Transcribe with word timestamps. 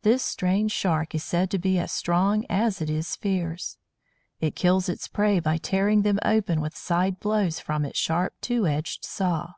This 0.00 0.24
strange 0.24 0.72
Shark 0.72 1.14
is 1.14 1.22
said 1.22 1.50
to 1.50 1.58
be 1.58 1.78
as 1.78 1.92
strong 1.92 2.46
as 2.48 2.80
it 2.80 2.88
is 2.88 3.14
fierce. 3.14 3.76
It 4.40 4.56
kills 4.56 4.88
its 4.88 5.06
prey 5.06 5.38
by 5.38 5.58
tearing 5.58 6.00
them 6.00 6.18
open 6.24 6.62
with 6.62 6.74
side 6.74 7.20
blows 7.20 7.60
from 7.60 7.84
its 7.84 7.98
sharp, 7.98 8.32
two 8.40 8.66
edged 8.66 9.04
saw. 9.04 9.52